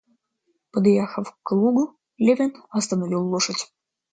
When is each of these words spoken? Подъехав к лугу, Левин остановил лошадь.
Подъехав 0.71 1.27
к 1.43 1.47
лугу, 1.59 1.85
Левин 2.17 2.51
остановил 2.71 3.21
лошадь. 3.31 3.69